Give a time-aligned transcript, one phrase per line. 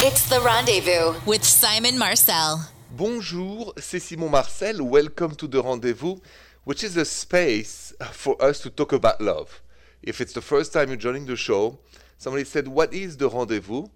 [0.00, 2.70] It's the rendezvous with Simon Marcel.
[2.96, 4.80] Bonjour, c'est Simon Marcel.
[4.80, 6.20] Welcome to the rendezvous,
[6.62, 9.60] which is a space for us to talk about love.
[10.00, 11.80] If it's the first time you're joining the show,
[12.16, 13.88] somebody said, What is the rendezvous?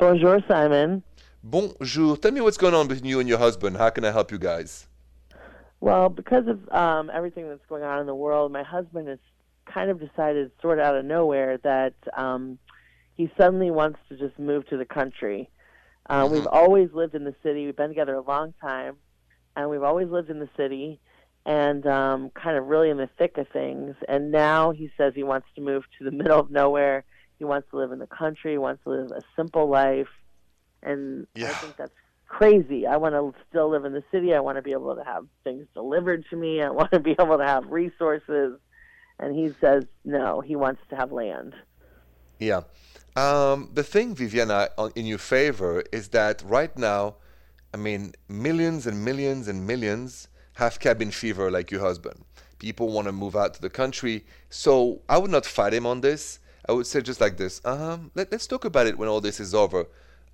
[0.00, 1.04] Bonjour, Simon.
[1.44, 2.16] Bonjour.
[2.16, 3.76] Tell me what's going on between you and your husband.
[3.76, 4.88] How can I help you guys?
[5.80, 9.20] Well, because of um, everything that's going on in the world, my husband has
[9.72, 12.58] kind of decided, sort of out of nowhere, that um,
[13.14, 15.48] he suddenly wants to just move to the country.
[16.10, 16.34] Uh, mm-hmm.
[16.34, 17.66] We've always lived in the city.
[17.66, 18.96] We've been together a long time
[19.56, 21.00] and we've always lived in the city
[21.46, 23.94] and um, kind of really in the thick of things.
[24.08, 27.04] And now he says he wants to move to the middle of nowhere.
[27.38, 28.52] He wants to live in the country.
[28.52, 30.08] He wants to live a simple life.
[30.82, 31.50] And yeah.
[31.50, 31.92] I think that's
[32.28, 32.86] crazy.
[32.86, 34.34] I want to still live in the city.
[34.34, 36.62] I want to be able to have things delivered to me.
[36.62, 38.58] I want to be able to have resources.
[39.18, 40.40] And he says no.
[40.40, 41.54] He wants to have land.
[42.38, 42.62] Yeah.
[43.16, 47.16] Um, the thing, Viviana, in your favor is that right now
[47.74, 52.24] I mean, millions and millions and millions have cabin fever like your husband.
[52.60, 54.24] People want to move out to the country.
[54.48, 56.38] So I would not fight him on this.
[56.68, 57.60] I would say just like this.
[57.64, 59.86] Um, let, let's talk about it when all this is over.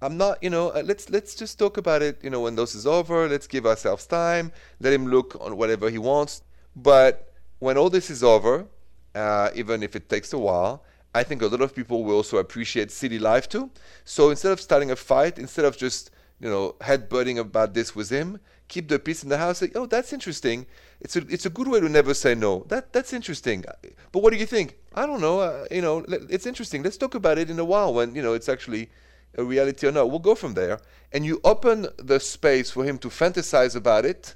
[0.03, 2.75] I'm not, you know, uh, let's let's just talk about it, you know, when this
[2.75, 3.27] is over.
[3.27, 4.53] Let's give ourselves time.
[4.79, 6.43] Let him look on whatever he wants.
[6.77, 8.67] But when all this is over,
[9.15, 10.85] uh, even if it takes a while,
[11.15, 13.71] I think a lot of people will also appreciate city life too.
[14.05, 18.11] So instead of starting a fight, instead of just you know, headbutting about this with
[18.11, 18.41] him.
[18.69, 19.61] Keep the peace in the house.
[19.61, 20.67] Like, oh, that's interesting.
[21.01, 22.65] It's a it's a good way to never say no.
[22.69, 23.65] That that's interesting.
[24.13, 24.77] But what do you think?
[24.95, 25.41] I don't know.
[25.41, 26.83] Uh, you know, it's interesting.
[26.83, 28.91] Let's talk about it in a while when you know it's actually
[29.37, 30.11] a reality or not.
[30.11, 30.81] We'll go from there.
[31.13, 34.35] And you open the space for him to fantasize about it,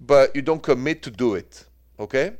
[0.00, 1.64] but you don't commit to do it.
[1.98, 2.32] Okay.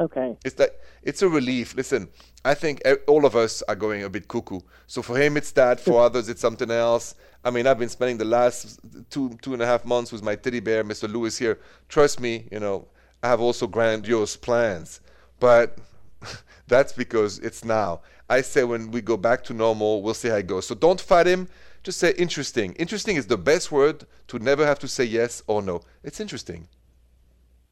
[0.00, 0.34] Okay.
[0.46, 1.74] It's like it's a relief.
[1.74, 2.08] Listen,
[2.42, 4.60] I think all of us are going a bit cuckoo.
[4.86, 5.78] So for him, it's that.
[5.78, 7.14] For others, it's something else.
[7.44, 10.36] I mean, I've been spending the last two two and a half months with my
[10.36, 11.10] teddy bear, Mr.
[11.12, 11.58] Lewis here.
[11.88, 12.88] Trust me, you know,
[13.22, 15.00] I have also grandiose plans,
[15.38, 15.78] but
[16.66, 18.00] that's because it's now.
[18.30, 20.66] I say when we go back to normal, we'll see how it goes.
[20.66, 21.48] So don't fight him.
[21.82, 22.72] Just say interesting.
[22.74, 25.82] Interesting is the best word to never have to say yes or no.
[26.02, 26.68] It's interesting.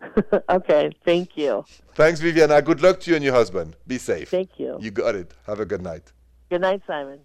[0.48, 1.64] okay, thank you.
[1.94, 2.62] Thanks, Viviana.
[2.62, 3.76] Good luck to you and your husband.
[3.86, 4.28] Be safe.
[4.28, 4.78] Thank you.
[4.80, 5.32] You got it.
[5.46, 6.12] Have a good night.
[6.50, 7.20] Good night, Simon.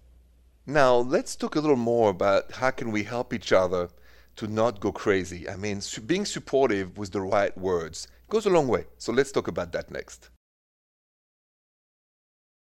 [0.66, 3.90] Now, let's talk a little more about how can we help each other
[4.38, 5.48] to not go crazy.
[5.48, 8.86] I mean, su- being supportive with the right words goes a long way.
[8.98, 10.30] So let's talk about that next.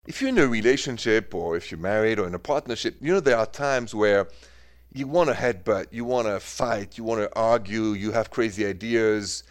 [0.06, 3.20] If you're in a relationship or if you're married or in a partnership, you know
[3.20, 4.28] there are times where
[4.92, 8.64] you want to headbutt, you want to fight, you want to argue, you have crazy
[8.66, 9.42] ideas,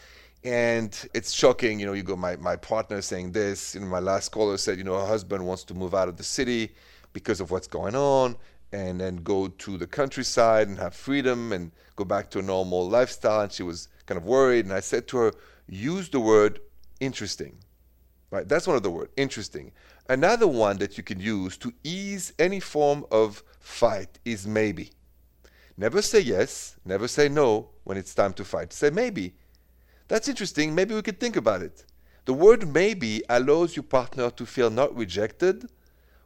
[0.46, 1.80] and it's shocking.
[1.80, 3.74] You know, you go, my, my partner saying this.
[3.74, 6.18] You know, my last caller said, you know, her husband wants to move out of
[6.18, 6.72] the city
[7.14, 8.38] because of what's going on
[8.72, 12.88] and then go to the countryside and have freedom and go back to a normal
[12.88, 13.42] lifestyle.
[13.42, 14.66] And she was kind of worried.
[14.66, 15.34] And I said to her,
[15.68, 16.60] use the word
[17.00, 17.58] interesting.
[18.30, 18.48] Right?
[18.48, 19.72] That's one of the words, interesting.
[20.10, 24.92] Another one that you can use to ease any form of fight is maybe.
[25.78, 28.72] Never say yes, never say no when it's time to fight.
[28.72, 29.34] Say maybe.
[30.08, 30.76] That's interesting.
[30.76, 31.84] Maybe we could think about it.
[32.26, 35.70] The word maybe allows your partner to feel not rejected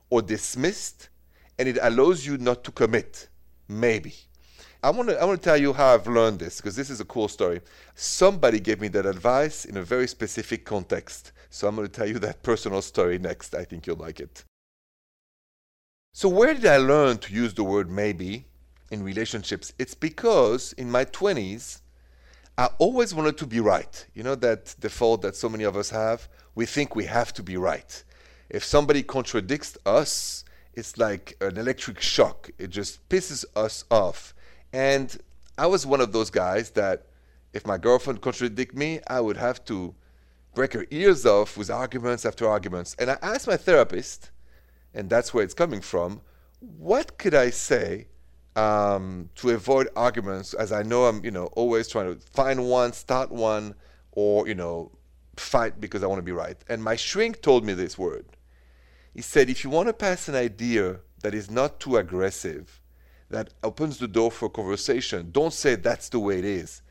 [0.09, 1.09] or dismissed,
[1.57, 3.27] and it allows you not to commit.
[3.67, 4.15] Maybe.
[4.81, 7.01] I want to I want to tell you how I've learned this because this is
[7.01, 7.59] a cool story.
[7.95, 11.33] Somebody gave me that advice in a very specific context.
[11.49, 13.53] So I'm going to tell you that personal story next.
[13.55, 14.45] I think you'll like it.
[16.13, 18.45] So where did I learn to use the word maybe
[18.89, 19.73] in relationships?
[19.77, 21.81] It's because in my 20s
[22.59, 24.05] I always wanted to be right.
[24.13, 26.27] You know that default that so many of us have?
[26.55, 28.03] We think we have to be right.
[28.49, 32.49] If somebody contradicts us, it's like an electric shock.
[32.57, 34.33] It just pisses us off.
[34.73, 35.17] And
[35.57, 37.05] I was one of those guys that
[37.53, 39.95] if my girlfriend contradicted me, I would have to
[40.53, 42.93] break her ears off with arguments after arguments.
[42.99, 44.31] And I asked my therapist,
[44.93, 46.19] and that's where it's coming from,
[46.59, 48.08] what could I say
[48.59, 50.53] um, to avoid arguments?
[50.53, 53.75] As I know I'm, you know, always trying to find one, start one,
[54.11, 54.91] or you know,
[55.37, 56.57] fight because I want to be right.
[56.67, 58.25] And my shrink told me this word.
[59.13, 62.79] He said, if you want to pass an idea that is not too aggressive,
[63.29, 66.81] that opens the door for conversation, don't say that's the way it is.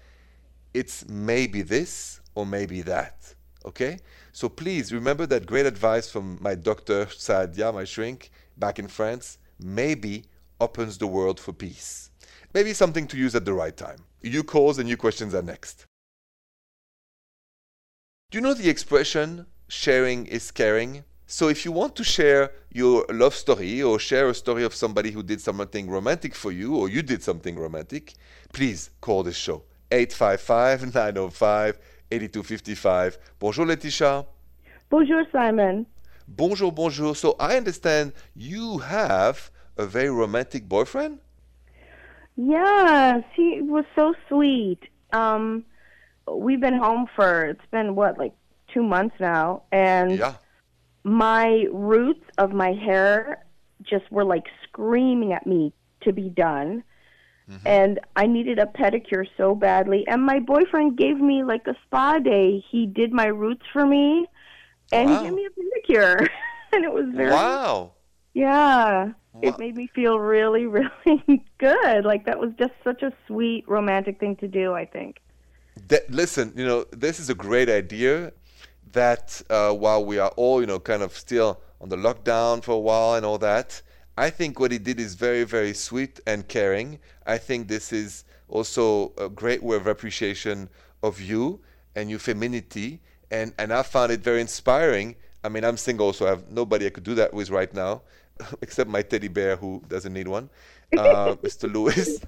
[0.74, 3.34] It's maybe this or maybe that.
[3.64, 3.98] Okay?
[4.32, 9.38] So please remember that great advice from my doctor Sadia, my shrink, back in France.
[9.60, 10.24] Maybe
[10.60, 12.10] opens the world for peace.
[12.54, 13.98] Maybe something to use at the right time.
[14.22, 15.86] You calls and you questions are next.
[18.30, 21.04] Do you know the expression sharing is caring?
[21.26, 25.10] So if you want to share your love story or share a story of somebody
[25.10, 28.14] who did something romantic for you or you did something romantic,
[28.52, 29.62] please call this show.
[29.90, 31.78] 855 905
[32.10, 33.18] 8255.
[33.38, 34.26] Bonjour Laetitia.
[34.90, 35.86] Bonjour Simon.
[36.26, 37.14] Bonjour, bonjour.
[37.14, 41.20] So I understand you have a very romantic boyfriend?
[42.36, 44.80] Yes, he was so sweet.
[45.12, 45.64] Um,
[46.30, 48.34] we've been home for it's been what like
[48.72, 50.34] two months now, and Yeah.
[51.04, 53.44] my roots of my hair
[53.82, 55.72] just were like screaming at me
[56.02, 56.84] to be done.
[57.50, 57.66] Mm-hmm.
[57.66, 60.06] And I needed a pedicure so badly.
[60.06, 62.62] And my boyfriend gave me like a spa day.
[62.70, 64.26] He did my roots for me,
[64.92, 65.16] and Wow.
[65.18, 65.50] he gave me a
[65.92, 66.28] pedicure.
[66.72, 67.92] and it was very Wow.
[68.38, 69.14] Yeah.
[69.32, 69.40] Wow.
[69.42, 72.04] It made me feel really, really good.
[72.04, 75.20] Like that was just such a sweet romantic thing to do, I think.
[75.88, 78.32] That, listen, you know, this is a great idea
[78.92, 82.72] that uh, while we are all, you know, kind of still on the lockdown for
[82.72, 83.82] a while and all that,
[84.16, 87.00] I think what he did is very, very sweet and caring.
[87.26, 90.68] I think this is also a great way of appreciation
[91.02, 91.60] of you
[91.96, 93.00] and your femininity.
[93.32, 95.16] And, and I found it very inspiring.
[95.42, 98.02] I mean, I'm single, so I have nobody I could do that with right now,
[98.62, 100.50] except my teddy bear who doesn't need one,
[100.98, 101.72] uh, Mr.
[101.72, 102.20] Lewis.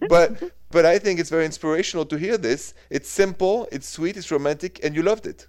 [0.08, 2.74] but but I think it's very inspirational to hear this.
[2.90, 5.46] It's simple, it's sweet, it's romantic, and you loved it.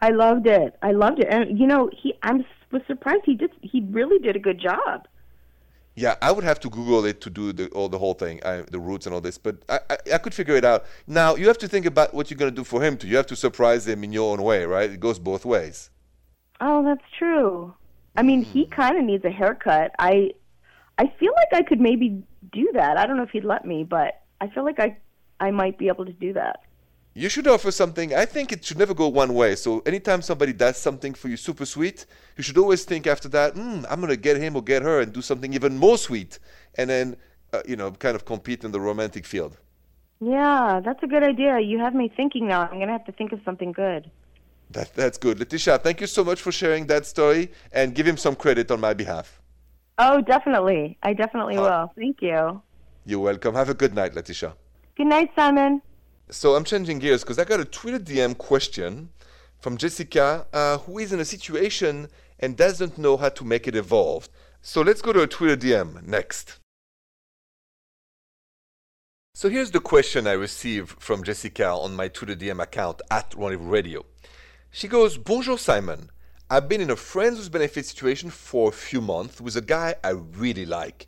[0.00, 0.76] I loved it.
[0.82, 1.28] I loved it.
[1.28, 2.32] And you know, he I
[2.70, 5.06] was surprised he did he really did a good job.
[5.94, 8.62] Yeah, I would have to Google it to do the all the whole thing, I,
[8.70, 10.84] the roots and all this, but I, I I could figure it out.
[11.06, 13.08] Now you have to think about what you're gonna do for him too.
[13.08, 14.90] You have to surprise him in your own way, right?
[14.90, 15.90] It goes both ways.
[16.60, 17.74] Oh, that's true.
[18.18, 18.70] I mean, he Mm.
[18.80, 19.88] kind of needs a haircut.
[19.98, 20.12] I
[20.98, 22.08] I feel like I could maybe
[22.52, 22.92] do that.
[22.98, 24.10] I don't know if he'd let me, but
[24.42, 24.90] I feel like I
[25.46, 26.56] I might be able to do that.
[27.14, 28.14] You should offer something.
[28.14, 29.56] I think it should never go one way.
[29.56, 32.06] So anytime somebody does something for you super sweet,
[32.36, 35.12] you should always think after that, mm, I'm gonna get him or get her and
[35.12, 36.38] do something even more sweet,
[36.76, 37.16] and then
[37.52, 39.54] uh, you know kind of compete in the romantic field.
[40.20, 41.60] Yeah, that's a good idea.
[41.60, 42.62] You have me thinking now.
[42.62, 44.10] I'm going to have to think of something good.
[44.70, 45.38] That, that's good.
[45.38, 48.80] Letitia, thank you so much for sharing that story and give him some credit on
[48.80, 49.40] my behalf.
[49.98, 50.98] Oh, definitely.
[51.02, 51.62] I definitely Huh.
[51.62, 51.92] will.
[51.96, 52.62] Thank you.
[53.04, 53.54] You're welcome.
[53.54, 54.54] Have a good night, Letitia.
[54.96, 55.80] Good night, Simon.
[56.30, 59.08] So I'm changing gears because I got a Twitter DM question
[59.58, 63.74] from Jessica uh, who is in a situation and doesn't know how to make it
[63.74, 64.28] evolve.
[64.60, 66.58] So let's go to a Twitter DM next.
[69.34, 73.68] So here's the question I received from Jessica on my Twitter DM account at Rendezvous
[73.68, 74.04] Radio.
[74.70, 76.10] She goes, Bonjour Simon.
[76.50, 79.94] I've been in a friends with benefits situation for a few months with a guy
[80.04, 81.06] I really like,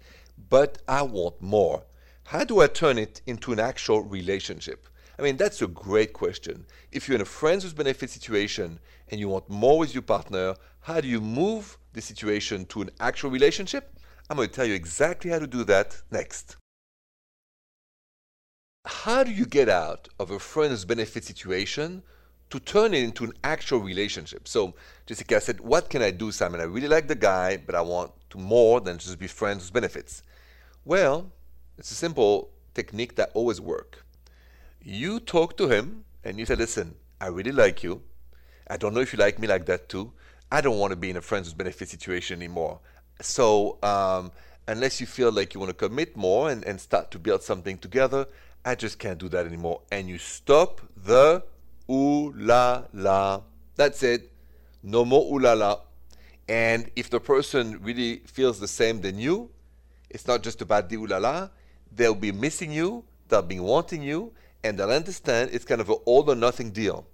[0.49, 1.84] but I want more.
[2.25, 4.88] How do I turn it into an actual relationship?
[5.18, 6.64] I mean, that's a great question.
[6.90, 10.56] If you're in a friends with benefits situation and you want more with your partner,
[10.80, 13.99] how do you move the situation to an actual relationship?
[14.30, 16.56] I'm going to tell you exactly how to do that next.
[18.87, 22.02] How do you get out of a friends benefit situation
[22.50, 24.47] to turn it into an actual relationship?
[24.47, 24.75] So
[25.07, 26.61] Jessica said, What can I do, Simon?
[26.61, 29.73] I really like the guy, but I want to more than just be friends with
[29.73, 30.23] benefits.
[30.85, 31.30] Well,
[31.78, 33.99] it's a simple technique that always works.
[34.83, 38.02] You talk to him and you say, Listen, I really like you.
[38.69, 40.12] I don't know if you like me like that too.
[40.52, 42.80] I don't want to be in a friends with benefits situation anymore.
[43.21, 44.33] So, um,
[44.66, 47.78] unless you feel like you want to commit more and, and start to build something
[47.78, 48.26] together,
[48.64, 49.83] I just can't do that anymore.
[49.90, 51.42] And you stop the
[51.90, 53.42] ooh la la.
[53.76, 54.32] That's it.
[54.82, 55.80] No more ooh la la.
[56.49, 59.50] And if the person really feels the same than you,
[60.09, 61.49] it's not just about the ooh la la.
[61.92, 64.32] They'll be missing you, they'll be wanting you,
[64.62, 67.06] and they'll understand it's kind of an all or nothing deal.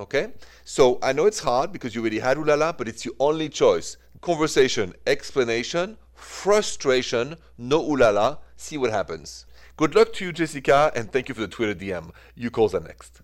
[0.00, 0.32] Okay?
[0.64, 3.14] So I know it's hard because you already had ooh la la, but it's your
[3.20, 3.96] only choice.
[4.20, 8.38] Conversation, explanation, frustration, no ooh la la.
[8.56, 9.46] See what happens.
[9.76, 12.10] Good luck to you, Jessica, and thank you for the Twitter DM.
[12.34, 13.22] You calls are next.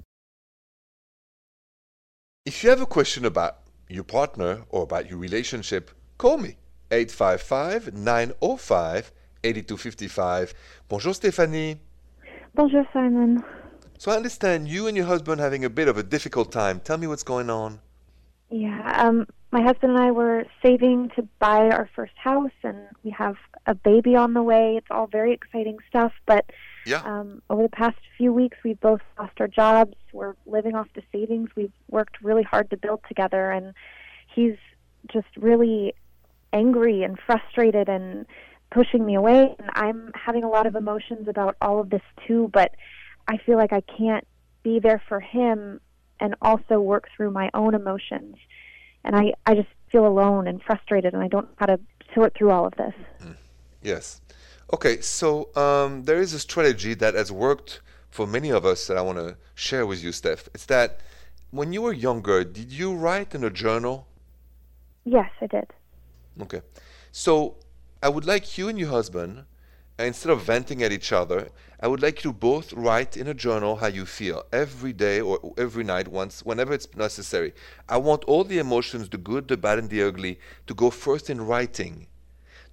[2.49, 3.59] If you have a question about
[3.91, 6.57] your partner or about your relationship, call me
[6.91, 9.13] 855 905
[9.45, 10.55] 8255.
[10.89, 11.77] Bonjour Stéphanie.
[12.55, 13.45] Bonjour, Simon.
[13.99, 16.81] So I understand you and your husband having a bit of a difficult time.
[16.81, 17.81] Tell me what's going on.
[18.49, 23.11] Yeah, um, my husband and I were saving to buy our first house, and we
[23.11, 23.37] have
[23.67, 24.77] a baby on the way.
[24.77, 26.51] It's all very exciting stuff, but
[26.85, 27.03] Yeah.
[27.05, 29.95] um, over the past few weeks, we've both lost our jobs.
[30.13, 33.75] We're living off the savings we've worked really hard to build together, and
[34.35, 34.57] he's
[35.07, 35.95] just really
[36.53, 38.27] angry and frustrated and
[38.71, 39.55] pushing me away.
[39.59, 42.73] And I'm having a lot of emotions about all of this too, but
[43.27, 44.27] I feel like I can't
[44.63, 45.81] be there for him
[46.21, 48.37] and also work through my own emotions.
[49.09, 51.81] And I, I just feel alone and frustrated, and I don't know how to
[52.15, 52.95] sort through all of this.
[53.83, 54.21] Yes.
[54.73, 58.99] Okay, so um, there is a strategy that has worked for many of us that
[58.99, 60.49] I want to share with you, Steph.
[60.55, 61.01] It's that
[61.51, 64.07] when you were younger, did you write in a journal?
[65.05, 65.69] Yes, I did.
[66.43, 66.61] Okay.
[67.11, 67.57] So
[68.03, 69.45] I would like you and your husband,
[70.07, 71.49] instead of venting at each other,
[71.81, 75.21] I would like you to both write in a journal how you feel every day
[75.21, 77.53] or every night, once, whenever it's necessary.
[77.89, 81.31] I want all the emotions, the good, the bad, and the ugly, to go first
[81.31, 82.07] in writing,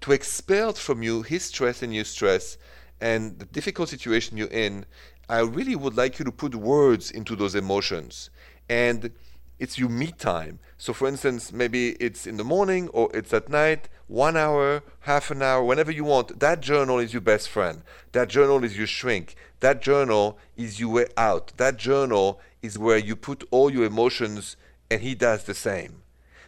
[0.02, 2.58] to expel from you his stress and your stress
[3.02, 4.86] and the difficult situation you're in.
[5.28, 8.30] I really would like you to put words into those emotions.
[8.70, 9.12] And
[9.60, 10.60] it's your me time.
[10.78, 15.32] So, for instance, maybe it's in the morning or it's at night, one hour, half
[15.32, 16.40] an hour, whenever you want.
[16.40, 17.82] That journal is your best friend.
[18.12, 19.36] That journal is your shrink.
[19.62, 21.54] That journal is your way out.
[21.58, 24.58] That journal is where you put all your emotions,
[24.92, 26.04] and he does the same.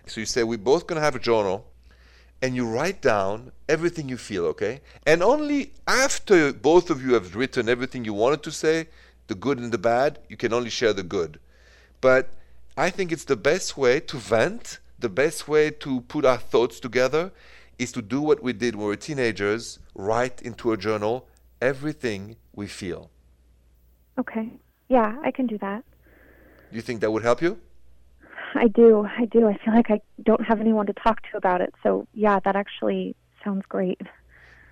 [0.06, 1.66] So, you say, We're both going to have a journal,
[2.42, 4.82] and you write down everything you feel, okay?
[5.06, 8.88] And only after both of you have written everything you wanted to say,
[9.28, 11.40] the good and the bad, you can only share the good.
[12.00, 12.30] But
[12.78, 16.80] I think it's the best way to vent, the best way to put our thoughts
[16.80, 17.32] together
[17.78, 21.28] is to do what we did when we were teenagers write into a journal
[21.62, 23.10] everything we feel.
[24.18, 24.50] Okay.
[24.90, 25.84] Yeah, I can do that.
[26.72, 27.60] Do you think that would help you?
[28.56, 29.08] I do.
[29.18, 29.48] I do.
[29.48, 31.74] I feel like I don't have anyone to talk to about it.
[31.84, 34.02] So, yeah, that actually sounds great.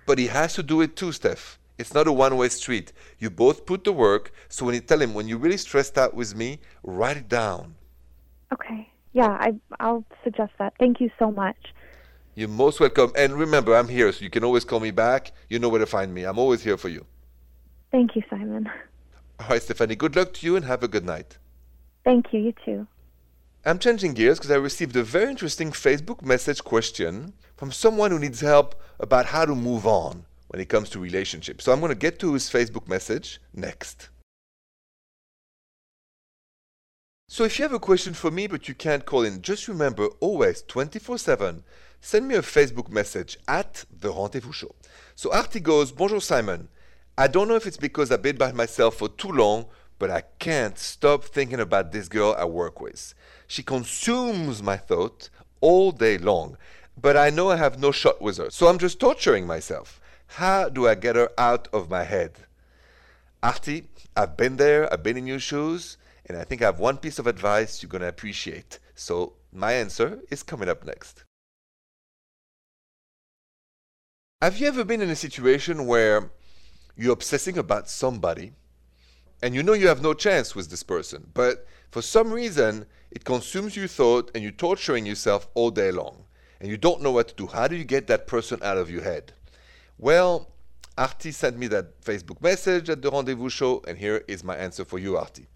[0.06, 1.58] But he has to do it too, Steph.
[1.78, 2.92] It's not a one way street.
[3.18, 6.14] You both put the work, so when you tell him, when you're really stressed out
[6.14, 7.74] with me, write it down.
[8.52, 8.90] Okay.
[9.16, 10.74] Yeah, I I'll suggest that.
[10.78, 11.56] Thank you so much.
[12.34, 13.12] You're most welcome.
[13.16, 15.32] And remember, I'm here, so you can always call me back.
[15.48, 16.24] You know where to find me.
[16.24, 17.06] I'm always here for you.
[17.90, 18.68] Thank you, Simon.
[19.40, 21.38] All right, Stephanie, good luck to you and have a good night.
[22.04, 22.40] Thank you.
[22.40, 22.86] You too.
[23.64, 28.18] I'm changing gears because I received a very interesting Facebook message question from someone who
[28.18, 31.64] needs help about how to move on when it comes to relationships.
[31.64, 34.10] So I'm going to get to his Facebook message next.
[37.28, 40.06] So if you have a question for me but you can't call in, just remember
[40.20, 41.64] always 24 7,
[42.00, 44.76] send me a Facebook message at The Rendezvous Show.
[45.16, 46.68] So Artie goes, Bonjour Simon.
[47.18, 49.66] I don't know if it's because I've been by myself for too long,
[49.98, 53.12] but I can't stop thinking about this girl I work with.
[53.48, 55.28] She consumes my thought
[55.60, 56.56] all day long,
[56.96, 60.00] but I know I have no shot with her, so I'm just torturing myself.
[60.28, 62.34] How do I get her out of my head?
[63.42, 66.98] Artie, I've been there, I've been in your shoes, and I think I have one
[66.98, 68.78] piece of advice you're going to appreciate.
[68.94, 71.24] So my answer is coming up next.
[74.42, 76.30] Have you ever been in a situation where
[76.96, 78.52] you're obsessing about somebody
[79.42, 83.24] and you know you have no chance with this person, but for some reason it
[83.24, 86.24] consumes your thought and you're torturing yourself all day long
[86.60, 87.46] and you don't know what to do?
[87.46, 89.32] How do you get that person out of your head?
[89.98, 90.50] Well,
[90.98, 94.84] Artie sent me that Facebook message at the Rendezvous Show, and here is my answer
[94.84, 95.46] for you, Artie.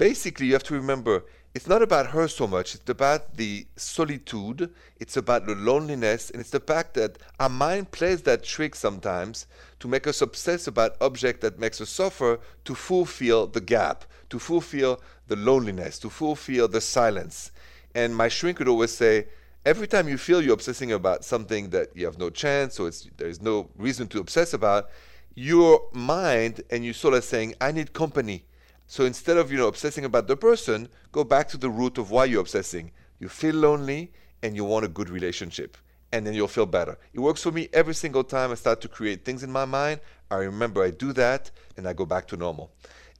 [0.00, 4.72] Basically, you have to remember it's not about her so much, it's about the solitude,
[4.98, 9.46] it's about the loneliness, and it's the fact that our mind plays that trick sometimes
[9.78, 14.38] to make us obsess about object that makes us suffer to fulfill the gap, to
[14.38, 17.50] fulfill the loneliness, to fulfill the silence.
[17.94, 19.26] And my shrink would always say,
[19.66, 23.42] every time you feel you're obsessing about something that you have no chance or there's
[23.42, 24.88] no reason to obsess about,
[25.34, 28.46] your mind and you sort of saying, I need company.
[28.90, 32.10] So instead of you know obsessing about the person, go back to the root of
[32.10, 32.90] why you're obsessing.
[33.20, 35.76] You feel lonely and you want a good relationship,
[36.10, 36.98] and then you'll feel better.
[37.12, 40.00] It works for me every single time I start to create things in my mind.
[40.28, 42.72] I remember I do that, and I go back to normal.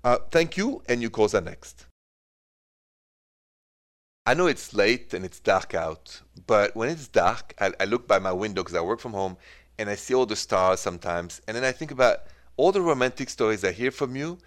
[0.02, 1.86] Uh, thank you, and you calls are next.
[4.26, 8.08] I know it's late and it's dark out, but when it's dark, I, I look
[8.08, 9.36] by my window because I work from home,
[9.78, 12.24] and I see all the stars sometimes, and then I think about
[12.56, 14.38] all the romantic stories I hear from you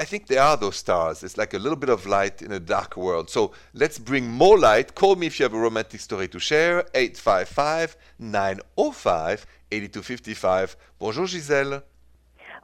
[0.00, 1.24] I think there are those stars.
[1.24, 3.28] It's like a little bit of light in a dark world.
[3.30, 4.94] So let's bring more light.
[4.94, 6.84] Call me if you have a romantic story to share.
[6.94, 10.76] 855 905 8255.
[10.98, 11.82] Bonjour, Giselle.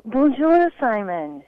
[0.05, 1.43] Bonjour, Simon.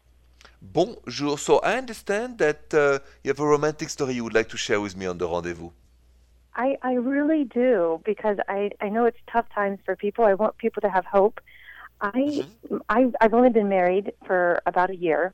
[0.61, 1.39] Bonjour.
[1.39, 4.81] So I understand that uh, you have a romantic story you would like to share
[4.81, 5.71] with me on the rendezvous.
[6.55, 10.25] I, I really do because I, I know it's tough times for people.
[10.25, 11.41] I want people to have hope.
[12.01, 12.77] I, Mm-hmm.
[12.89, 15.33] I I've only been married for about a year,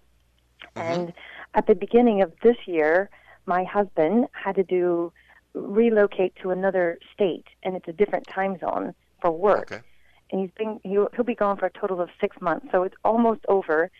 [0.76, 0.80] Mm-hmm.
[0.80, 1.12] and
[1.54, 3.10] at the beginning of this year,
[3.46, 5.12] my husband had to do
[5.54, 9.72] relocate to another state, and it's a different time zone for work.
[9.72, 9.82] Okay.
[10.30, 12.96] And he's been he'll, he'll be gone for a total of six months, so it's
[13.04, 13.90] almost over.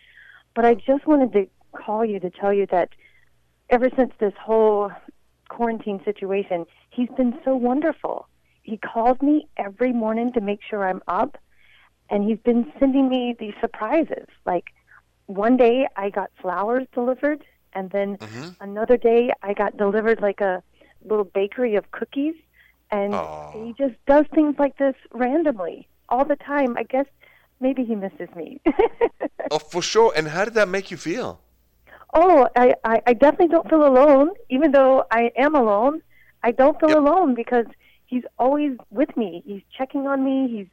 [0.55, 2.89] But I just wanted to call you to tell you that
[3.69, 4.91] ever since this whole
[5.49, 8.27] quarantine situation, he's been so wonderful.
[8.63, 11.37] He calls me every morning to make sure I'm up,
[12.09, 14.27] and he's been sending me these surprises.
[14.45, 14.73] Like
[15.27, 18.49] one day I got flowers delivered, and then mm-hmm.
[18.61, 20.61] another day I got delivered like a
[21.05, 22.35] little bakery of cookies.
[22.91, 23.51] And Aw.
[23.53, 26.77] he just does things like this randomly all the time.
[26.77, 27.07] I guess
[27.59, 28.61] maybe he misses me.
[29.51, 30.11] Oh, for sure.
[30.15, 31.39] And how did that make you feel?
[32.15, 36.01] Oh, I, I, I definitely don't feel alone, even though I am alone.
[36.41, 36.97] I don't feel Yep.
[36.97, 37.65] alone because
[38.07, 39.43] he's always with me.
[39.45, 40.47] He's checking on me.
[40.47, 40.67] He's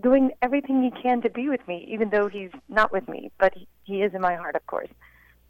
[0.00, 3.30] doing everything he can to be with me, even though he's not with me.
[3.38, 4.88] But he, he is in my heart, of course.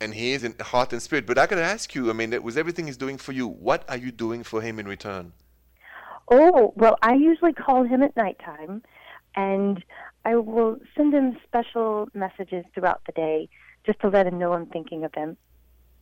[0.00, 1.26] And he is in heart and spirit.
[1.26, 3.48] But I gotta ask you, I mean, that was everything he's doing for you.
[3.48, 5.32] What are you doing for him in return?
[6.30, 8.82] Oh, well, I usually call him at nighttime,
[9.34, 9.82] and
[10.24, 13.48] I will send him special messages throughout the day
[13.86, 15.36] just to let him know I'm thinking of him.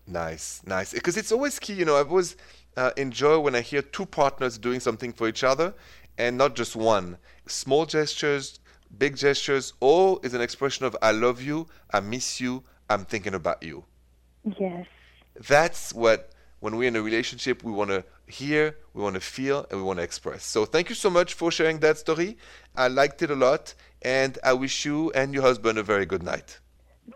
[0.07, 0.93] Nice, nice.
[0.93, 1.97] Because it's always key, you know.
[1.97, 2.37] I've always
[2.77, 5.75] uh, enjoy when I hear two partners doing something for each other,
[6.19, 7.19] and not just one.
[7.47, 8.61] Small gestures,
[8.97, 13.35] big gestures, all is an expression of "I love you," "I miss you," "I'm thinking
[13.35, 13.85] about you."
[14.59, 14.87] Yes.
[15.49, 16.31] That's what
[16.61, 19.85] when we're in a relationship we want to hear, we want to feel, and we
[19.85, 20.45] want to express.
[20.45, 22.39] So thank you so much for sharing that story.
[22.75, 26.23] I liked it a lot, and I wish you and your husband a very good
[26.23, 26.59] night.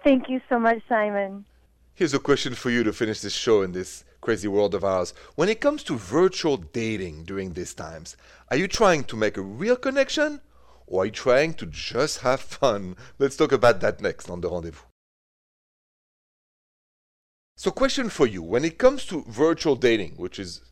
[0.05, 1.47] Thank you so much, Simon.
[1.95, 5.15] Here's a question for you to finish this show in this crazy world of ours.
[5.35, 8.17] When it comes to virtual dating during these times,
[8.51, 10.41] are you trying to make a real connection
[10.87, 12.97] or are you trying to just have fun?
[13.19, 14.85] Let's talk about that next on the rendezvous.
[17.57, 20.63] So, question for you when it comes to virtual dating, which is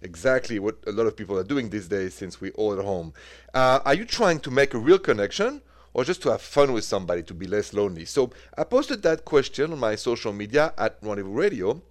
[0.00, 3.12] exactly what a lot of people are doing these days since we're all at home,
[3.52, 5.60] uh, are you trying to make a real connection
[5.92, 8.06] or just to have fun with somebody to be less lonely?
[8.06, 11.82] So, I posted that question on my social media at Rendezvous Radio.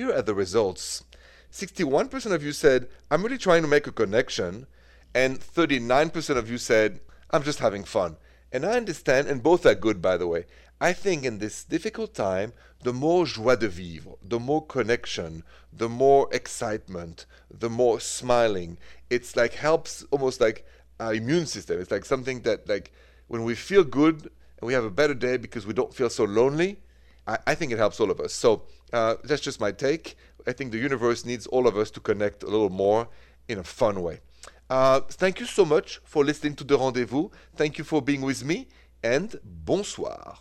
[0.00, 1.04] Here are the results
[1.52, 4.66] 61% of you said, I'm really trying to make a connection,
[5.14, 8.16] and 39% of you said, I'm just having fun.
[8.50, 10.46] And I understand, and both are good, by the way.
[10.80, 15.90] I think in this difficult time, the more joie de vivre, the more connection, the
[15.90, 18.78] more excitement, the more smiling,
[19.10, 20.66] it's like helps almost like
[20.98, 21.78] our immune system.
[21.78, 22.90] It's like something that, like,
[23.28, 26.24] when we feel good and we have a better day because we don't feel so
[26.24, 26.78] lonely,
[27.26, 28.32] I, I think it helps all of us.
[28.32, 30.16] So uh, that's just my take.
[30.46, 33.08] I think the universe needs all of us to connect a little more
[33.48, 34.20] in a fun way.
[34.68, 37.28] Uh, thank you so much for listening to The Rendezvous.
[37.56, 38.68] Thank you for being with me,
[39.02, 40.38] and bonsoir.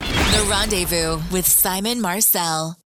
[0.00, 2.76] The Rendezvous with Simon Marcel.